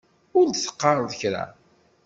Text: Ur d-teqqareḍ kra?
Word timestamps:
Ur 0.37 0.45
d-teqqareḍ 0.49 1.11
kra? 1.21 1.43